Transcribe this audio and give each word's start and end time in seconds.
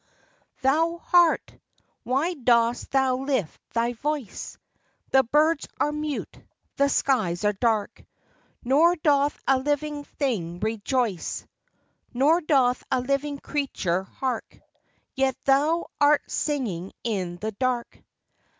Thou 0.63 0.97
Heart! 0.97 1.59
why 2.01 2.33
dost 2.33 2.89
thou 2.89 3.17
lift 3.17 3.61
thy 3.71 3.93
voice? 3.93 4.57
The 5.11 5.21
birds 5.21 5.67
are 5.79 5.91
mute; 5.91 6.41
the 6.75 6.87
skies 6.89 7.45
are 7.45 7.53
dark; 7.53 8.03
Nor 8.63 8.95
doth 8.95 9.39
a 9.47 9.59
living 9.59 10.05
thing 10.05 10.59
rejoice; 10.59 11.45
Nor 12.15 12.41
doth 12.41 12.83
a 12.89 12.99
living 12.99 13.37
creature 13.37 14.01
hark; 14.01 14.59
Yet 15.13 15.35
thou 15.45 15.85
art 16.01 16.23
singing 16.27 16.93
in 17.03 17.37
the 17.37 17.51
dark. 17.51 17.99